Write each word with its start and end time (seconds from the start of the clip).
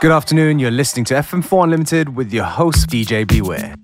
Good 0.00 0.12
afternoon, 0.12 0.58
you're 0.58 0.70
listening 0.70 1.04
to 1.06 1.14
FM4 1.14 1.64
Unlimited 1.64 2.16
with 2.16 2.32
your 2.32 2.46
host, 2.46 2.88
DJ 2.88 3.26
Beware. 3.26 3.79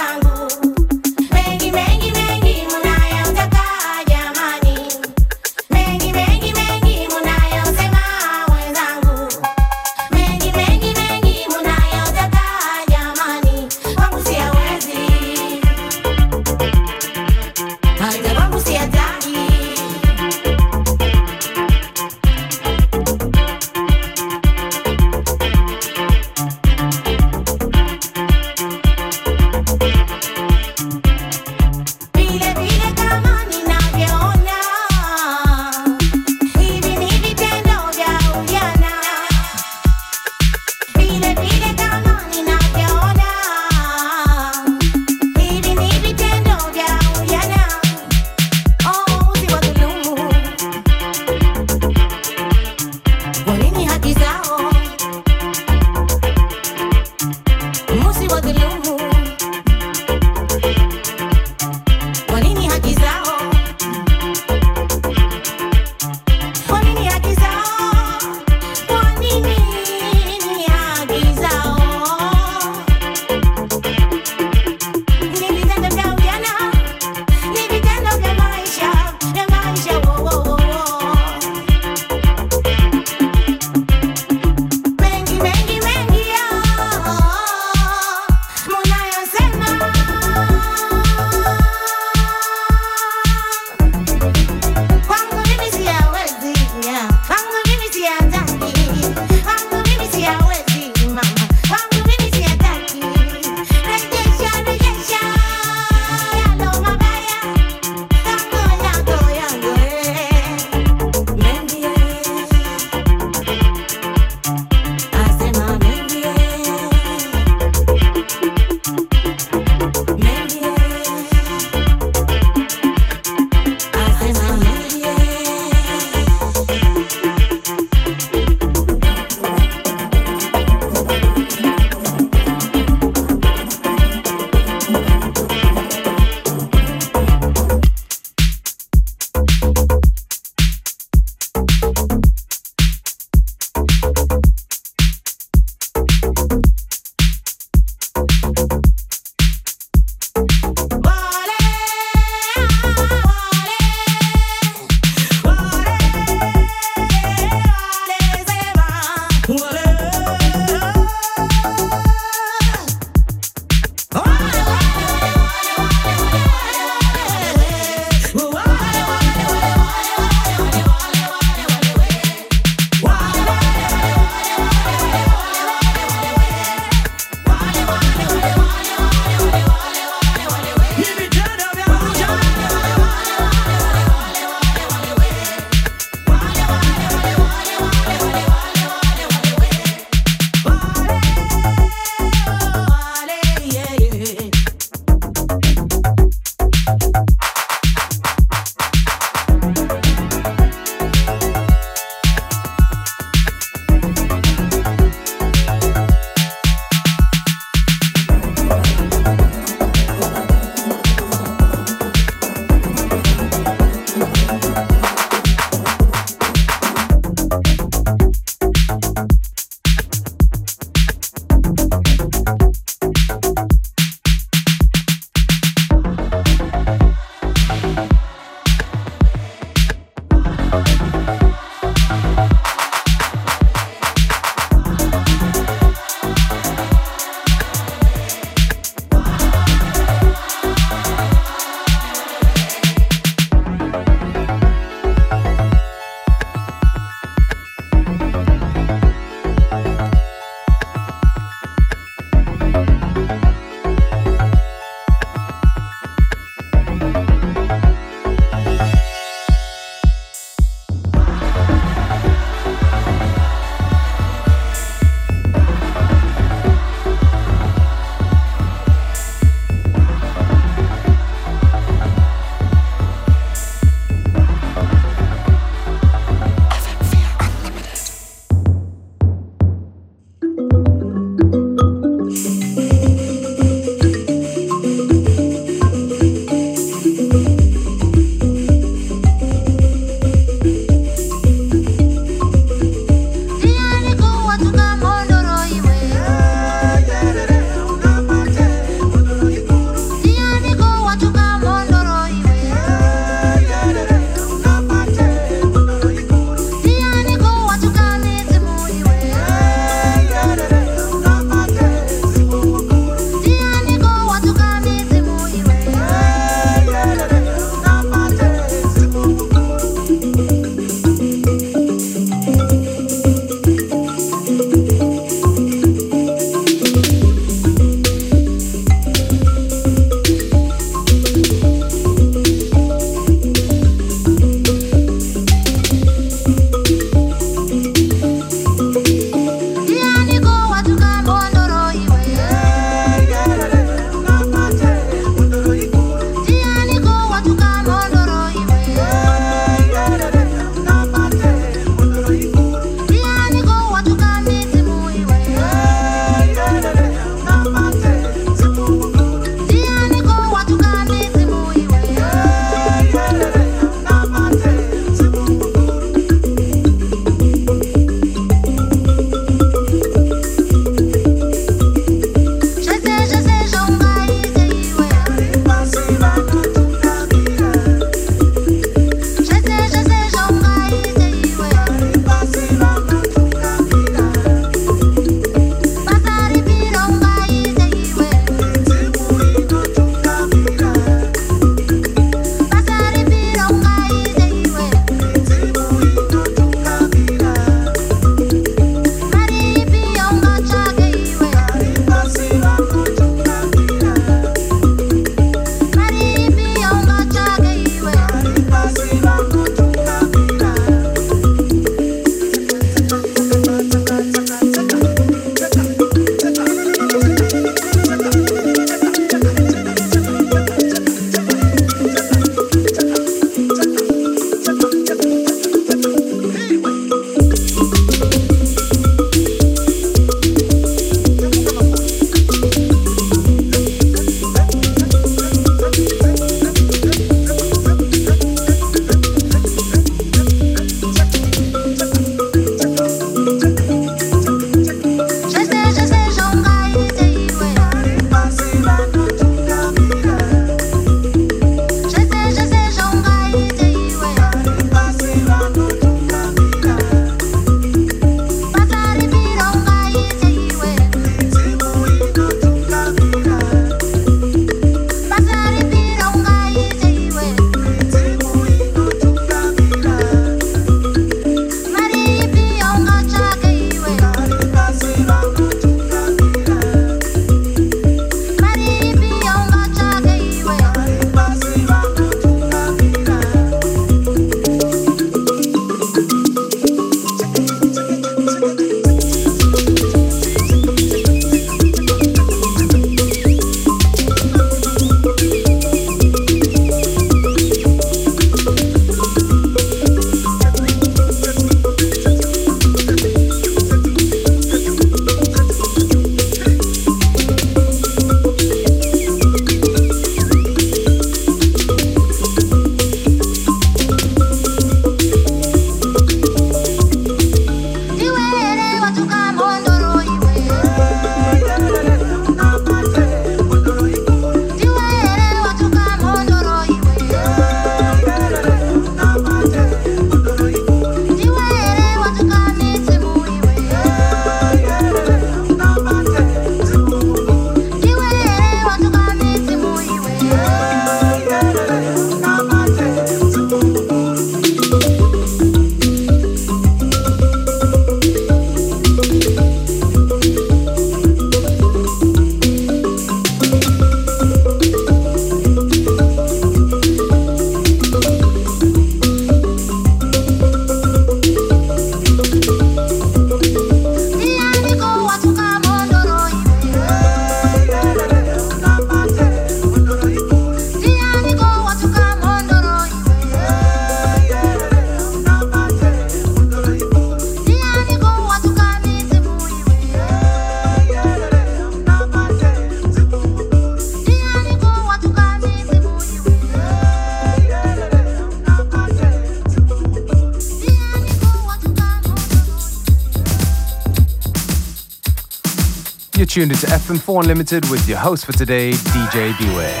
Tuned 596.58 596.72
into 596.72 596.86
FM4 596.86 597.42
Unlimited 597.42 597.88
with 597.88 598.08
your 598.08 598.18
host 598.18 598.44
for 598.44 598.50
today, 598.50 598.90
DJ 598.90 599.56
Beware. 599.58 600.00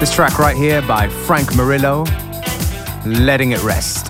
This 0.00 0.12
track 0.12 0.40
right 0.40 0.56
here 0.56 0.82
by 0.82 1.08
Frank 1.08 1.54
Murillo, 1.54 2.04
Letting 3.06 3.52
It 3.52 3.62
Rest. 3.62 4.05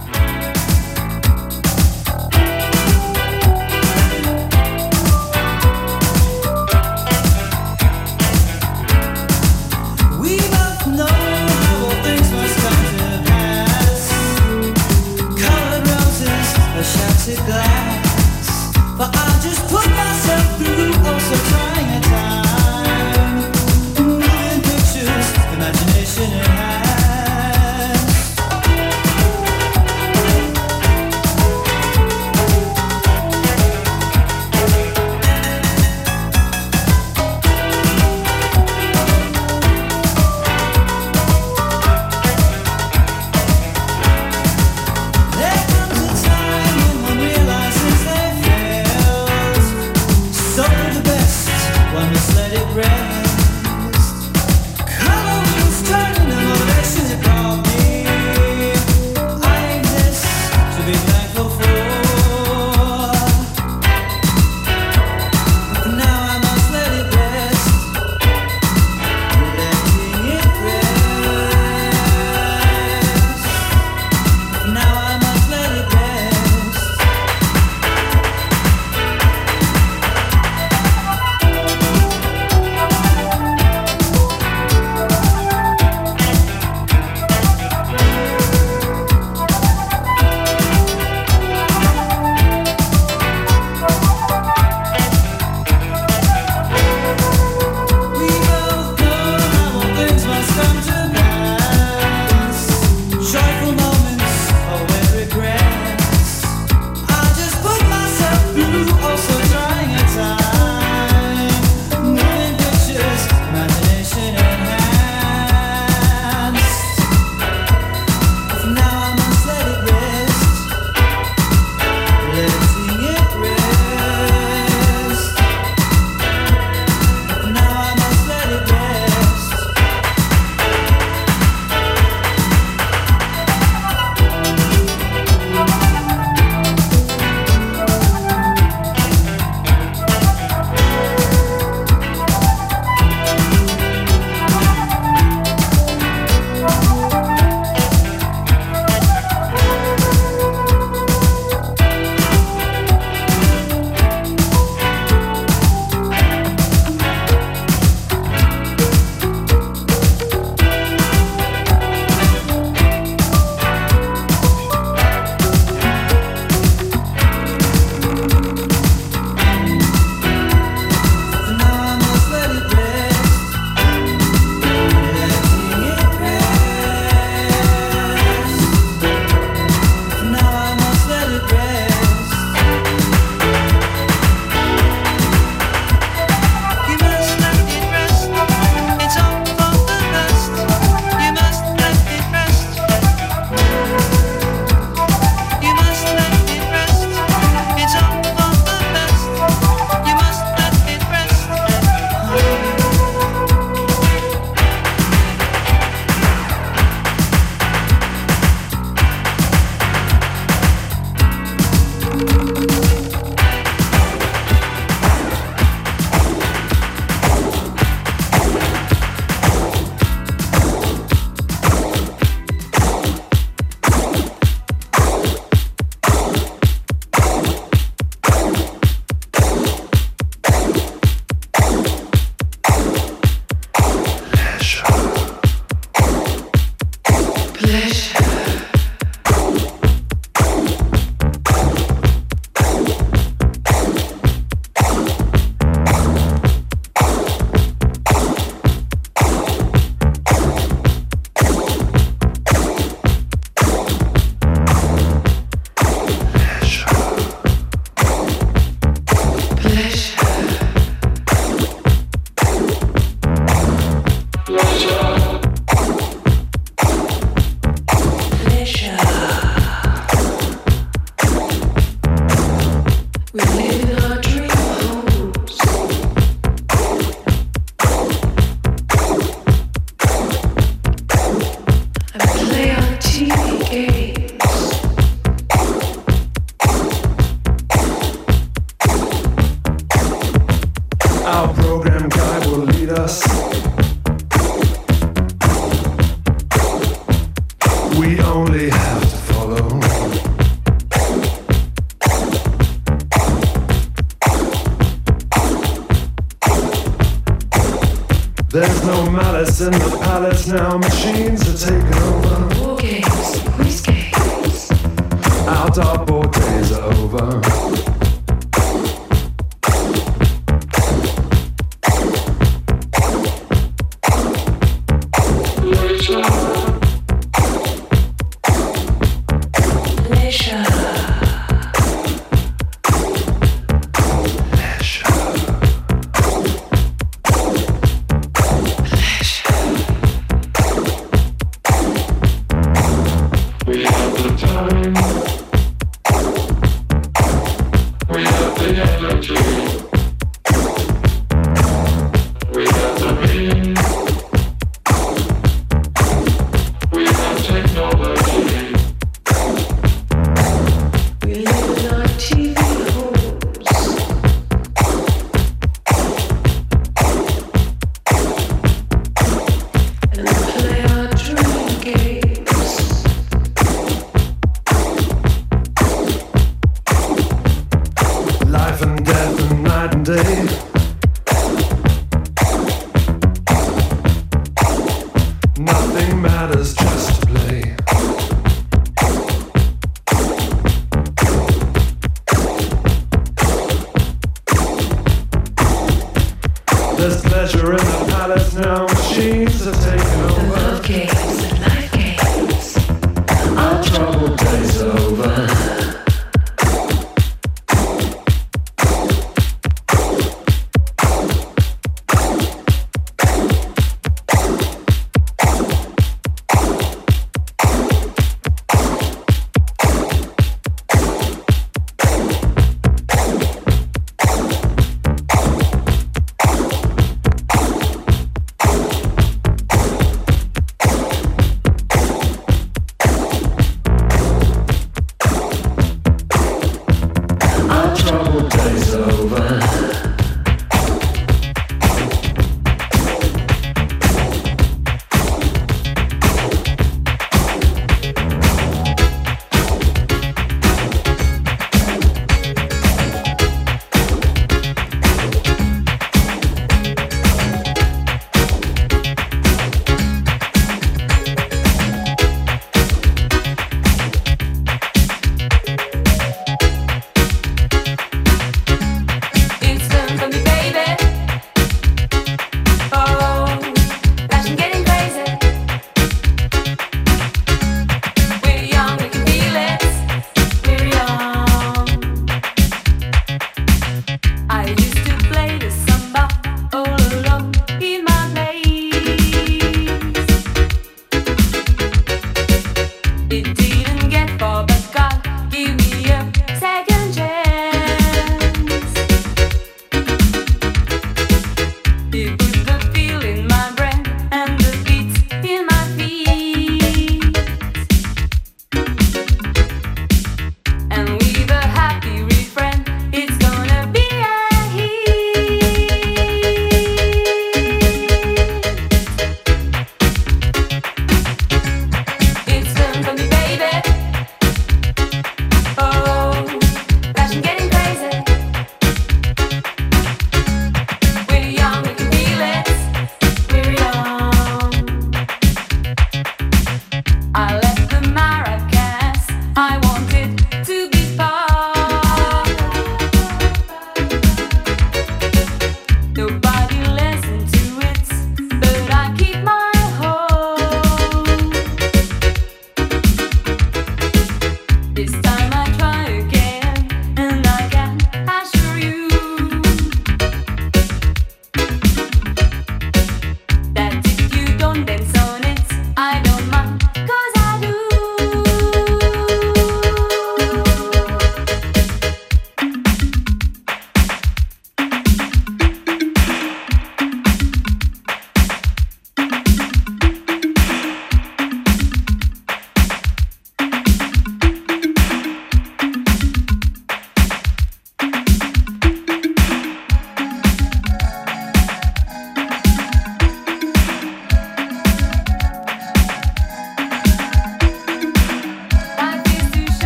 Now, 310.49 310.79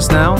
Just 0.00 0.12
now, 0.12 0.34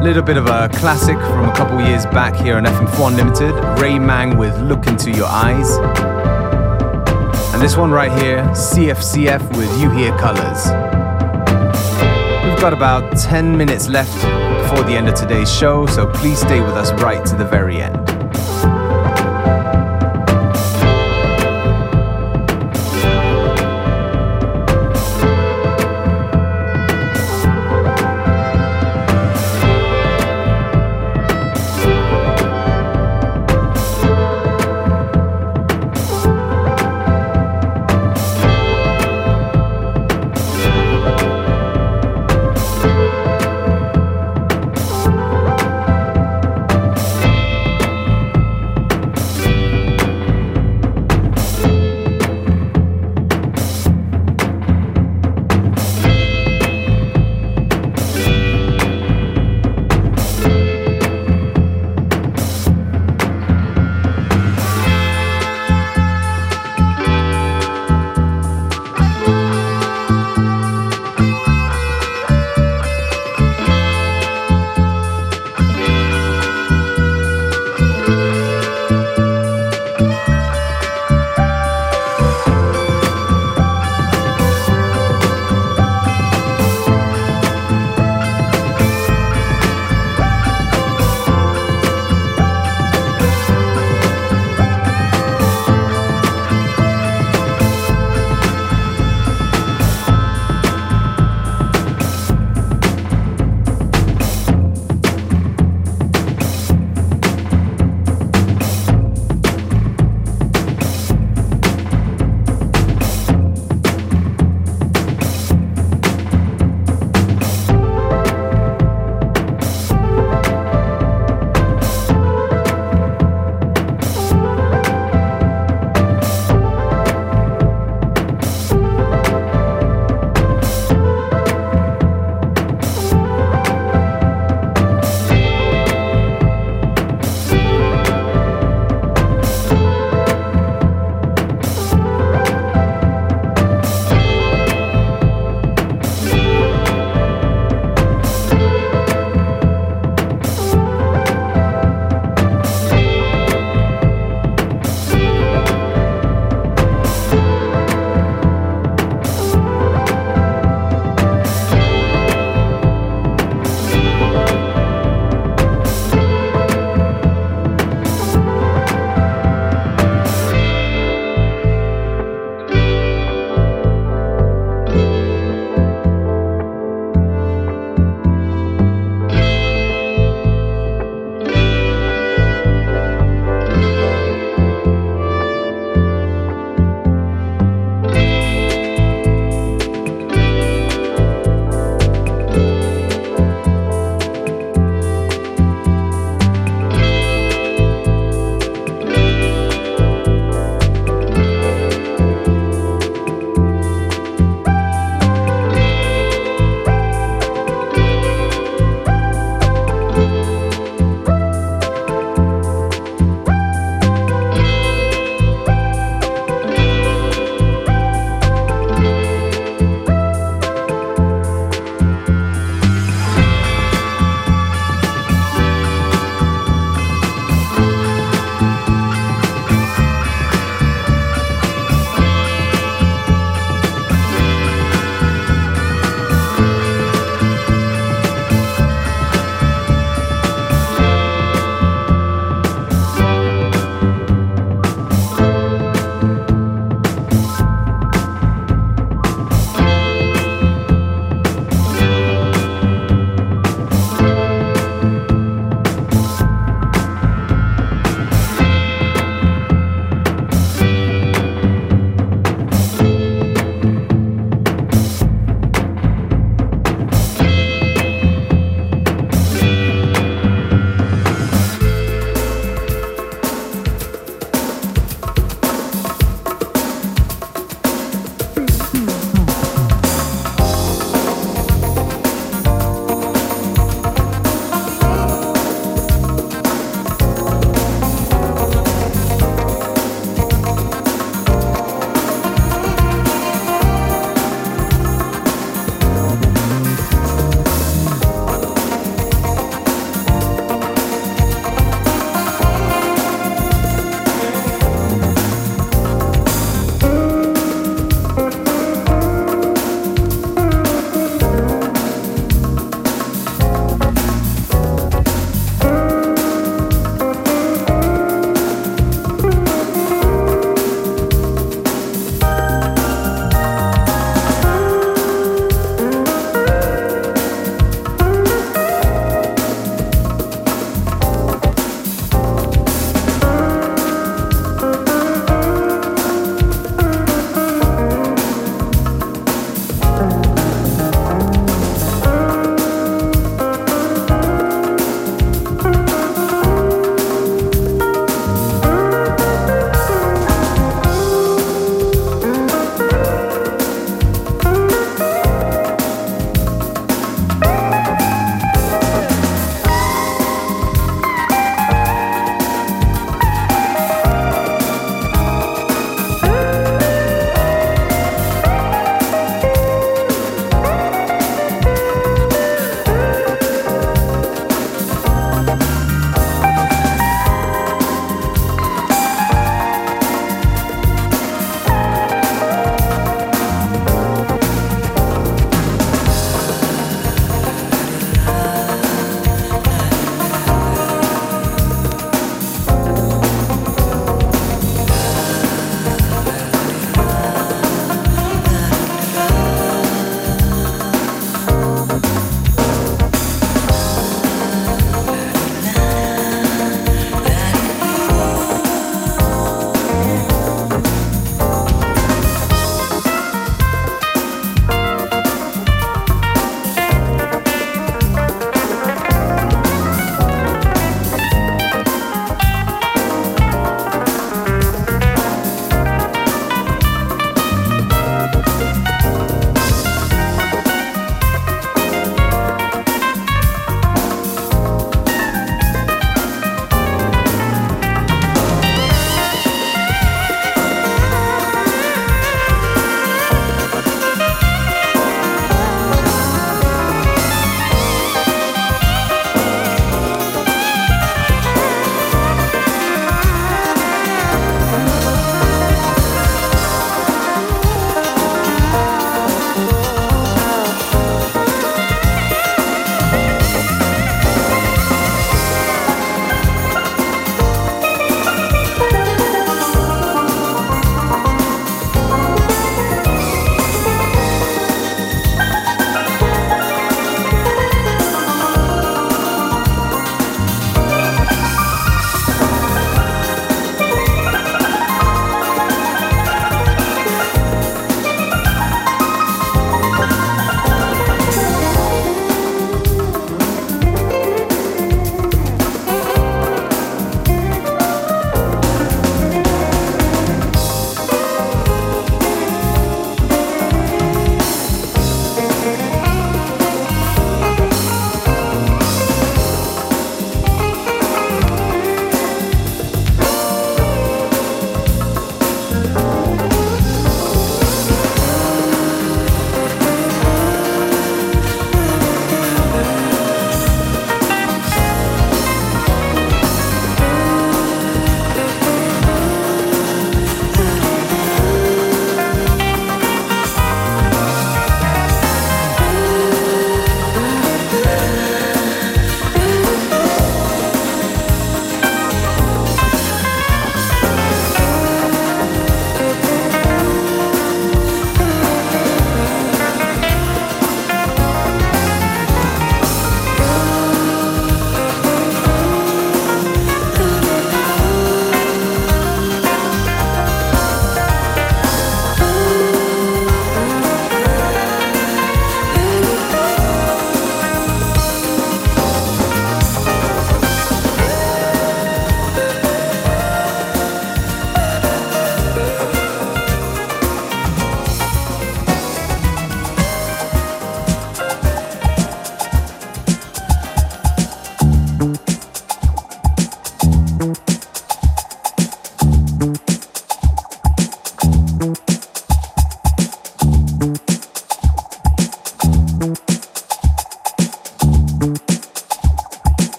a 0.00 0.02
little 0.02 0.22
bit 0.22 0.38
of 0.38 0.46
a 0.46 0.70
classic 0.72 1.18
from 1.18 1.50
a 1.50 1.54
couple 1.54 1.78
years 1.82 2.06
back 2.06 2.34
here 2.34 2.56
on 2.56 2.64
FM4 2.64 3.08
Unlimited, 3.08 3.78
Ray 3.78 3.98
Mang 3.98 4.38
with 4.38 4.58
Look 4.62 4.86
Into 4.86 5.10
Your 5.10 5.26
Eyes. 5.26 5.70
And 7.52 7.60
this 7.60 7.76
one 7.76 7.90
right 7.90 8.10
here, 8.22 8.42
CFCF 8.54 9.54
with 9.58 9.70
You 9.78 9.90
Hear 9.90 10.16
Colors. 10.16 10.64
We've 12.42 12.58
got 12.58 12.72
about 12.72 13.18
10 13.18 13.54
minutes 13.54 13.86
left 13.86 14.14
before 14.62 14.82
the 14.84 14.94
end 14.96 15.10
of 15.10 15.14
today's 15.14 15.54
show, 15.54 15.84
so 15.84 16.06
please 16.06 16.38
stay 16.38 16.60
with 16.60 16.72
us 16.72 16.92
right 17.02 17.22
to 17.26 17.36
the 17.36 17.44
very 17.44 17.65